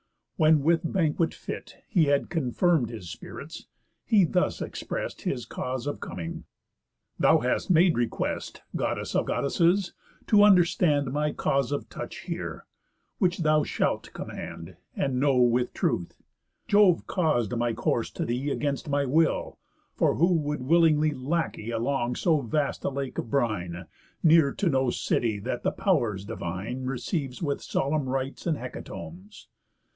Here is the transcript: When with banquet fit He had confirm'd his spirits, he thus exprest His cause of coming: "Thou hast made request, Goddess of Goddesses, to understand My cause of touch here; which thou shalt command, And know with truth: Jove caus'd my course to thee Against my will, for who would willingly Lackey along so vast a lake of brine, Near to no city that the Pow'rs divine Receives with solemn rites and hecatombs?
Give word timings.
When 0.35 0.63
with 0.63 0.91
banquet 0.91 1.31
fit 1.35 1.83
He 1.87 2.05
had 2.05 2.31
confirm'd 2.31 2.89
his 2.89 3.11
spirits, 3.11 3.67
he 4.03 4.23
thus 4.25 4.59
exprest 4.59 5.21
His 5.21 5.45
cause 5.45 5.85
of 5.85 5.99
coming: 5.99 6.45
"Thou 7.19 7.37
hast 7.41 7.69
made 7.69 7.95
request, 7.95 8.63
Goddess 8.75 9.15
of 9.15 9.27
Goddesses, 9.27 9.93
to 10.25 10.41
understand 10.43 11.13
My 11.13 11.31
cause 11.31 11.71
of 11.71 11.87
touch 11.89 12.21
here; 12.21 12.65
which 13.19 13.43
thou 13.43 13.61
shalt 13.63 14.11
command, 14.13 14.75
And 14.95 15.19
know 15.19 15.37
with 15.37 15.71
truth: 15.75 16.19
Jove 16.67 17.05
caus'd 17.05 17.55
my 17.55 17.73
course 17.73 18.09
to 18.09 18.25
thee 18.25 18.49
Against 18.49 18.89
my 18.89 19.05
will, 19.05 19.59
for 19.93 20.15
who 20.15 20.33
would 20.33 20.63
willingly 20.63 21.11
Lackey 21.11 21.69
along 21.69 22.15
so 22.15 22.41
vast 22.41 22.83
a 22.83 22.89
lake 22.89 23.19
of 23.19 23.29
brine, 23.29 23.85
Near 24.23 24.51
to 24.53 24.67
no 24.67 24.89
city 24.89 25.37
that 25.41 25.61
the 25.61 25.71
Pow'rs 25.71 26.25
divine 26.25 26.85
Receives 26.85 27.43
with 27.43 27.61
solemn 27.61 28.09
rites 28.09 28.47
and 28.47 28.57
hecatombs? 28.57 29.47